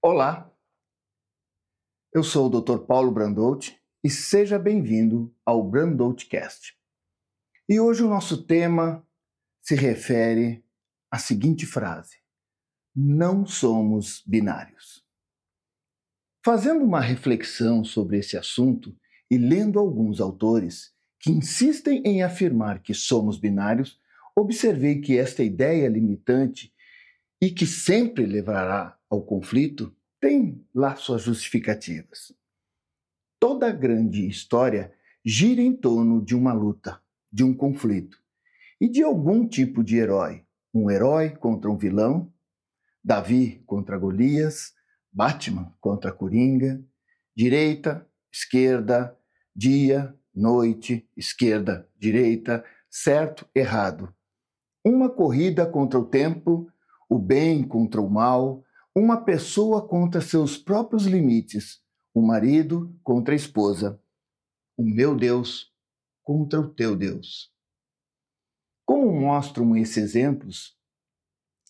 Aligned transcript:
Olá, 0.00 0.48
eu 2.14 2.22
sou 2.22 2.46
o 2.46 2.60
Dr. 2.60 2.86
Paulo 2.86 3.10
Brandout 3.10 3.76
e 4.04 4.08
seja 4.08 4.56
bem-vindo 4.56 5.34
ao 5.44 5.60
Brandoutcast. 5.68 6.78
E 7.68 7.80
hoje 7.80 8.04
o 8.04 8.08
nosso 8.08 8.44
tema 8.44 9.04
se 9.60 9.74
refere 9.74 10.64
à 11.10 11.18
seguinte 11.18 11.66
frase: 11.66 12.18
Não 12.94 13.44
somos 13.44 14.22
binários. 14.24 15.04
Fazendo 16.44 16.84
uma 16.84 17.00
reflexão 17.00 17.82
sobre 17.82 18.18
esse 18.18 18.36
assunto 18.36 18.96
e 19.28 19.36
lendo 19.36 19.80
alguns 19.80 20.20
autores 20.20 20.94
que 21.18 21.32
insistem 21.32 22.04
em 22.04 22.22
afirmar 22.22 22.82
que 22.82 22.94
somos 22.94 23.36
binários, 23.36 24.00
observei 24.36 25.00
que 25.00 25.18
esta 25.18 25.42
ideia 25.42 25.88
limitante 25.88 26.72
e 27.42 27.50
que 27.50 27.66
sempre 27.66 28.24
levará 28.24 28.97
ao 29.10 29.22
conflito 29.22 29.94
tem 30.20 30.64
lá 30.74 30.96
suas 30.96 31.22
justificativas. 31.22 32.32
Toda 33.38 33.70
grande 33.70 34.26
história 34.26 34.92
gira 35.24 35.60
em 35.60 35.74
torno 35.74 36.24
de 36.24 36.34
uma 36.34 36.52
luta, 36.52 37.00
de 37.30 37.44
um 37.44 37.54
conflito 37.54 38.18
e 38.80 38.88
de 38.88 39.02
algum 39.02 39.46
tipo 39.46 39.82
de 39.82 39.96
herói. 39.96 40.44
Um 40.74 40.90
herói 40.90 41.30
contra 41.30 41.70
um 41.70 41.76
vilão, 41.76 42.32
Davi 43.02 43.62
contra 43.66 43.98
Golias, 43.98 44.72
Batman 45.12 45.74
contra 45.80 46.12
Coringa, 46.12 46.84
direita, 47.34 48.06
esquerda, 48.32 49.16
dia, 49.54 50.14
noite, 50.34 51.08
esquerda, 51.16 51.88
direita, 51.96 52.64
certo, 52.90 53.48
errado. 53.54 54.14
Uma 54.84 55.08
corrida 55.08 55.66
contra 55.66 55.98
o 55.98 56.04
tempo, 56.04 56.70
o 57.08 57.18
bem 57.18 57.66
contra 57.66 58.00
o 58.00 58.10
mal, 58.10 58.64
uma 58.98 59.24
pessoa 59.24 59.86
contra 59.86 60.20
seus 60.20 60.58
próprios 60.58 61.06
limites, 61.06 61.80
o 62.12 62.20
marido 62.20 62.98
contra 63.04 63.32
a 63.32 63.36
esposa, 63.36 64.00
o 64.76 64.82
meu 64.82 65.14
Deus 65.14 65.72
contra 66.24 66.60
o 66.60 66.68
teu 66.68 66.96
Deus. 66.96 67.52
Como 68.84 69.12
mostram 69.12 69.76
esses 69.76 69.96
exemplos, 69.96 70.76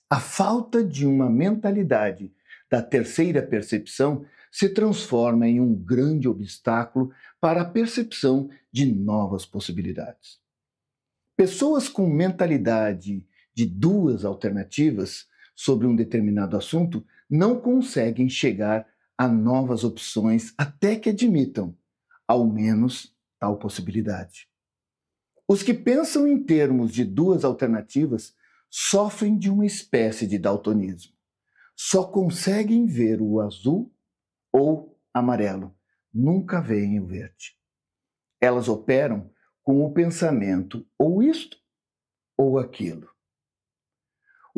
a 0.09 0.19
falta 0.19 0.83
de 0.83 1.06
uma 1.06 1.29
mentalidade 1.29 2.34
da 2.71 2.81
terceira 2.81 3.43
percepção 3.43 4.25
se 4.51 4.71
transforma 4.71 5.47
em 5.47 5.61
um 5.61 5.75
grande 5.75 6.27
obstáculo 6.27 7.12
para 7.39 7.61
a 7.61 7.69
percepção 7.69 8.49
de 8.73 8.91
novas 8.91 9.45
possibilidades. 9.45 10.41
Pessoas 11.37 11.91
com 11.91 12.09
mentalidade 12.09 13.27
de 13.55 13.67
duas 13.67 14.25
alternativas 14.25 15.29
sobre 15.55 15.87
um 15.87 15.95
determinado 15.95 16.56
assunto 16.56 17.05
não 17.29 17.61
conseguem 17.61 18.29
chegar 18.29 18.87
a 19.17 19.27
novas 19.27 19.84
opções 19.84 20.55
até 20.57 20.97
que 20.97 21.11
admitam, 21.11 21.77
ao 22.27 22.47
menos, 22.47 23.15
tal 23.39 23.59
possibilidade. 23.59 24.48
Os 25.47 25.62
que 25.62 25.75
pensam 25.75 26.27
em 26.27 26.43
termos 26.43 26.93
de 26.93 27.05
duas 27.05 27.45
alternativas 27.45 28.34
sofrem 28.71 29.37
de 29.39 29.51
uma 29.51 29.67
espécie 29.67 30.27
de 30.27 30.39
daltonismo. 30.39 31.12
Só 31.75 32.05
conseguem 32.05 32.87
ver 32.87 33.21
o 33.21 33.41
azul 33.41 33.93
ou 34.53 34.99
amarelo, 35.12 35.75
nunca 36.12 36.61
veem 36.61 37.01
o 37.01 37.06
verde. 37.06 37.56
Elas 38.41 38.69
operam 38.69 39.31
com 39.62 39.84
o 39.84 39.93
pensamento 39.93 40.87
ou 40.99 41.23
isto 41.23 41.56
ou 42.37 42.59
aquilo. 42.59 43.09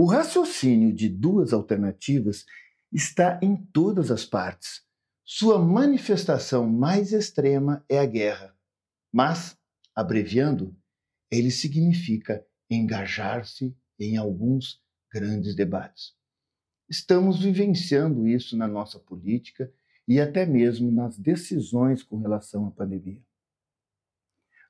O 0.00 0.06
raciocínio 0.06 0.94
de 0.94 1.10
duas 1.10 1.52
alternativas 1.52 2.46
está 2.90 3.38
em 3.42 3.54
todas 3.54 4.10
as 4.10 4.24
partes. 4.24 4.80
Sua 5.26 5.58
manifestação 5.58 6.66
mais 6.66 7.12
extrema 7.12 7.84
é 7.86 7.98
a 7.98 8.06
guerra, 8.06 8.56
mas, 9.12 9.58
abreviando, 9.94 10.74
ele 11.30 11.50
significa 11.50 12.42
engajar-se 12.70 13.76
em 13.98 14.16
alguns 14.16 14.82
grandes 15.12 15.54
debates. 15.54 16.14
Estamos 16.88 17.38
vivenciando 17.38 18.26
isso 18.26 18.56
na 18.56 18.66
nossa 18.66 18.98
política 18.98 19.70
e 20.08 20.18
até 20.18 20.46
mesmo 20.46 20.90
nas 20.90 21.18
decisões 21.18 22.02
com 22.02 22.22
relação 22.22 22.66
à 22.66 22.70
pandemia. 22.70 23.22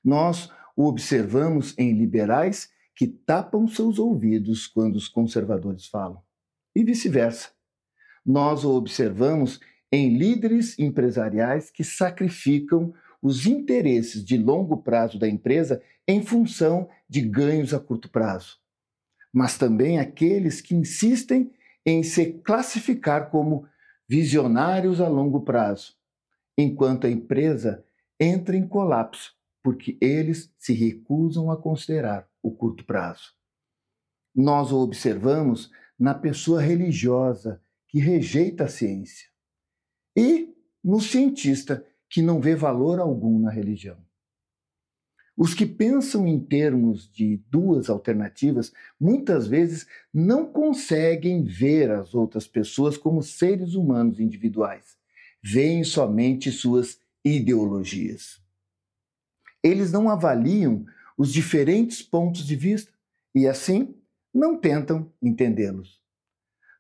Nós 0.03 0.51
o 0.75 0.87
observamos 0.87 1.73
em 1.79 1.93
liberais 1.93 2.69
que 2.95 3.07
tapam 3.07 3.67
seus 3.67 3.99
ouvidos 3.99 4.67
quando 4.67 4.97
os 4.97 5.09
conservadores 5.09 5.87
falam, 5.87 6.23
e 6.75 6.85
vice-versa. 6.85 7.51
Nós 8.25 8.65
o 8.65 8.71
observamos 8.71 9.61
em 9.91 10.17
líderes 10.17 10.79
empresariais 10.79 11.71
que 11.71 11.83
sacrificam 11.83 12.93
os 13.23 13.47
interesses 13.47 14.25
de 14.25 14.37
longo 14.37 14.77
prazo 14.79 15.19
da 15.19 15.29
empresa 15.29 15.83
em 16.07 16.23
função 16.23 16.89
de 17.09 17.21
ganhos 17.21 17.75
a 17.75 17.81
curto 17.81 18.09
prazo, 18.09 18.59
mas 19.33 19.59
também 19.59 19.99
aqueles 19.99 20.61
que 20.61 20.75
insistem 20.75 21.53
em 21.85 22.03
se 22.03 22.35
classificar 22.45 23.31
como 23.31 23.67
visionários 24.09 25.01
a 25.01 25.09
longo 25.09 25.43
prazo, 25.43 25.95
enquanto 26.57 27.07
a 27.07 27.11
empresa 27.11 27.85
entra 28.19 28.57
em 28.57 28.67
colapso 28.67 29.35
porque 29.63 29.99
eles 30.01 30.53
se 30.59 30.73
recusam 30.73 31.51
a 31.51 31.57
considerar 31.57 32.30
o 32.43 32.51
curto 32.51 32.85
prazo. 32.85 33.35
Nós 34.35 34.73
o 34.73 34.79
observamos 34.79 35.71
na 35.99 36.15
pessoa 36.15 36.61
religiosa 36.63 37.61
que 37.89 37.99
rejeita 37.99 38.65
a 38.65 38.69
ciência 38.69 39.29
e 40.17 40.55
no 40.83 41.01
cientista 41.01 41.85
que 42.09 42.23
não 42.23 42.41
vê 42.41 42.55
valor 42.55 42.99
algum 42.99 43.39
na 43.39 43.51
religião. 43.51 43.99
Os 45.37 45.55
que 45.55 45.65
pensam 45.65 46.27
em 46.27 46.39
termos 46.39 47.11
de 47.11 47.39
duas 47.49 47.89
alternativas 47.89 48.73
muitas 49.01 49.47
vezes 49.47 49.87
não 50.13 50.45
conseguem 50.45 51.45
ver 51.45 51.91
as 51.91 52.15
outras 52.15 52.47
pessoas 52.47 52.99
como 52.99 53.23
seres 53.23 53.75
humanos 53.75 54.21
individuais, 54.21 54.99
veem 55.43 55.83
somente 55.83 56.53
suas 56.53 57.01
ideologias. 57.25 58.41
Eles 59.63 59.93
não 59.93 60.11
avaliam 60.11 60.85
os 61.21 61.31
diferentes 61.31 62.01
pontos 62.01 62.47
de 62.47 62.57
vista 62.57 62.91
e, 63.35 63.47
assim, 63.47 63.95
não 64.33 64.59
tentam 64.59 65.13
entendê-los. 65.21 66.01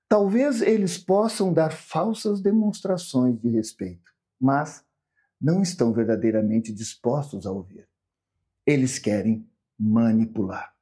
Talvez 0.09 0.63
eles 0.63 0.97
possam 0.97 1.53
dar 1.53 1.71
falsas 1.71 2.41
demonstrações 2.41 3.39
de 3.39 3.51
respeito, 3.51 4.11
mas 4.41 4.83
não 5.39 5.61
estão 5.61 5.93
verdadeiramente 5.93 6.73
dispostos 6.73 7.45
a 7.45 7.53
ouvir. 7.53 7.87
Eles 8.67 8.99
querem 8.99 9.47
manipular. 9.79 10.75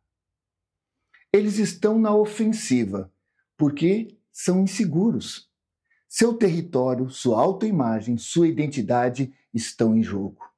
Eles 1.33 1.59
estão 1.59 1.99
na 1.99 2.15
ofensiva 2.15 3.13
porque 3.57 4.17
são 4.31 4.63
inseguros. 4.63 5.51
Seu 6.09 6.33
território, 6.33 7.11
sua 7.11 7.41
autoimagem, 7.41 8.19
sua 8.19 8.47
identidade 8.47 9.35
estão 9.53 9.97
em 9.97 10.03
jogo. 10.05 10.49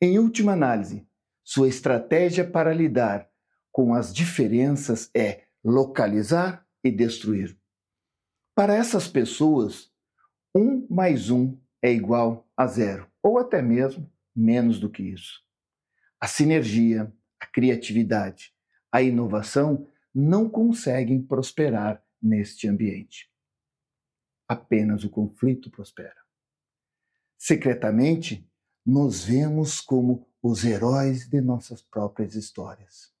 Em 0.00 0.18
última 0.18 0.52
análise, 0.52 1.06
sua 1.44 1.68
estratégia 1.68 2.48
para 2.48 2.72
lidar 2.72 3.28
com 3.70 3.94
as 3.94 4.12
diferenças 4.12 5.10
é 5.14 5.44
localizar 5.64 6.66
e 6.84 6.90
destruir. 6.90 7.58
Para 8.54 8.74
essas 8.74 9.08
pessoas, 9.08 9.90
um 10.54 10.86
mais 10.90 11.30
um 11.30 11.58
é 11.80 11.90
igual 11.90 12.48
a 12.56 12.66
zero, 12.66 13.10
ou 13.22 13.38
até 13.38 13.62
mesmo 13.62 14.10
menos 14.34 14.78
do 14.78 14.90
que 14.90 15.02
isso. 15.02 15.42
A 16.20 16.26
sinergia, 16.26 17.12
a 17.40 17.46
criatividade, 17.46 18.52
a 18.92 19.02
inovação 19.02 19.88
não 20.14 20.48
conseguem 20.48 21.22
prosperar 21.22 22.04
neste 22.20 22.68
ambiente. 22.68 23.30
Apenas 24.46 25.02
o 25.02 25.10
conflito 25.10 25.70
prospera. 25.70 26.20
Secretamente, 27.38 28.48
nos 28.84 29.24
vemos 29.24 29.80
como 29.80 30.28
os 30.42 30.64
heróis 30.64 31.28
de 31.28 31.40
nossas 31.40 31.80
próprias 31.80 32.34
histórias, 32.34 33.12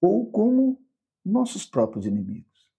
ou 0.00 0.30
como 0.30 0.82
nossos 1.24 1.66
próprios 1.66 2.06
inimigos. 2.06 2.70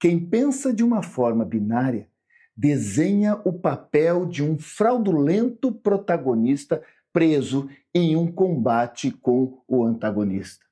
Quem 0.00 0.18
pensa 0.28 0.72
de 0.72 0.82
uma 0.82 1.02
forma 1.02 1.44
binária 1.44 2.10
desenha 2.56 3.36
o 3.44 3.52
papel 3.52 4.26
de 4.26 4.42
um 4.42 4.58
fraudulento 4.58 5.72
protagonista 5.72 6.84
preso 7.12 7.70
em 7.94 8.16
um 8.16 8.30
combate 8.30 9.10
com 9.10 9.62
o 9.68 9.84
antagonista. 9.84 10.64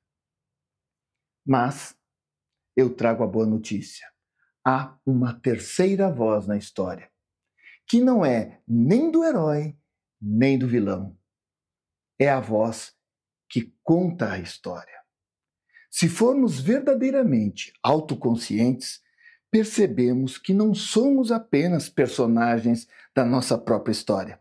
Mas 1.45 1.95
eu 2.75 2.93
trago 2.93 3.23
a 3.23 3.27
boa 3.27 3.45
notícia. 3.45 4.05
Há 4.65 4.97
uma 5.05 5.33
terceira 5.33 6.11
voz 6.11 6.45
na 6.45 6.57
história, 6.57 7.09
que 7.87 7.99
não 7.99 8.25
é 8.25 8.61
nem 8.67 9.09
do 9.09 9.23
herói 9.23 9.75
nem 10.21 10.57
do 10.57 10.67
vilão. 10.67 11.17
É 12.21 12.29
a 12.29 12.39
voz 12.39 12.93
que 13.49 13.73
conta 13.83 14.33
a 14.33 14.37
história. 14.37 15.01
Se 15.89 16.07
formos 16.07 16.59
verdadeiramente 16.59 17.73
autoconscientes, 17.81 19.01
percebemos 19.49 20.37
que 20.37 20.53
não 20.53 20.75
somos 20.75 21.31
apenas 21.31 21.89
personagens 21.89 22.87
da 23.15 23.25
nossa 23.25 23.57
própria 23.57 23.91
história, 23.91 24.39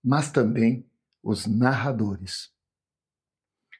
mas 0.00 0.30
também 0.30 0.88
os 1.20 1.48
narradores. 1.48 2.52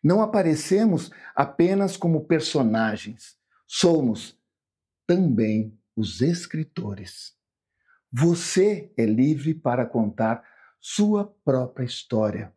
Não 0.02 0.20
aparecemos 0.20 1.12
apenas 1.32 1.96
como 1.96 2.26
personagens, 2.26 3.38
somos 3.64 4.36
também 5.06 5.78
os 5.94 6.20
escritores. 6.20 7.36
Você 8.10 8.92
é 8.96 9.06
livre 9.06 9.54
para 9.54 9.86
contar 9.86 10.44
sua 10.80 11.32
própria 11.44 11.84
história 11.84 12.52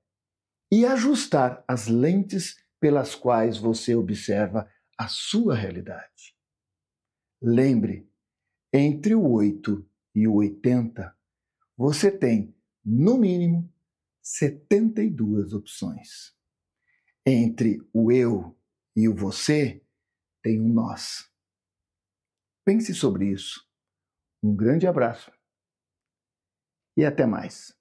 e 0.76 0.88
ajustar 0.88 1.64
as 1.68 1.88
lentes 1.88 2.60
pelas 2.80 3.14
quais 3.14 3.60
você 3.60 3.94
observa 3.94 4.68
a 4.98 5.08
sua 5.08 5.54
realidade. 5.54 6.36
Lembre, 7.40 8.10
entre 8.74 9.14
o 9.14 9.24
8 9.24 9.88
e 10.16 10.28
o 10.28 10.34
80, 10.34 11.16
você 11.78 12.10
tem, 12.10 12.56
no 12.84 13.20
mínimo, 13.20 13.72
72 14.20 15.54
opções. 15.54 16.36
Entre 17.24 17.88
o 17.94 18.12
eu 18.12 18.58
e 18.96 19.08
o 19.08 19.14
você, 19.14 19.86
tem 20.42 20.60
um 20.60 20.70
nós. 20.70 21.32
Pense 22.66 22.96
sobre 22.96 23.32
isso. 23.32 23.64
Um 24.42 24.56
grande 24.56 24.88
abraço 24.88 25.32
e 26.98 27.06
até 27.06 27.28
mais. 27.28 27.78